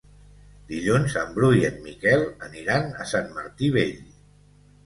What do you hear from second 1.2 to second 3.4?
en Bru i en Miquel aniran a Sant